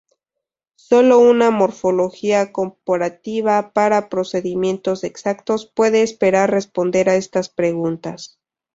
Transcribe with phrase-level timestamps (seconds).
[0.79, 8.39] Solo una morfología comparativa con procedimientos exactos puede esperar responder a estas preguntas.